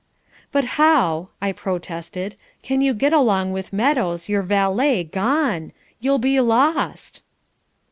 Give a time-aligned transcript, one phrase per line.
[0.51, 5.73] '""But how," I protested, "can you get along with Meadows, your valet, gone?
[5.99, 7.21] You'll be lost!"